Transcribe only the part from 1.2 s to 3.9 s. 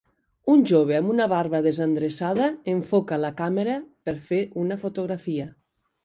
barba desendreçada enfoca la càmera